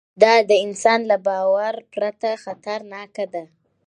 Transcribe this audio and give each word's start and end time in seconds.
دا 0.21 0.33
د 0.49 0.51
انسان 0.65 0.99
له 1.11 1.17
باور 1.27 1.73
پرته 1.93 2.29
خطرناکه 2.43 3.25
ده. 3.33 3.43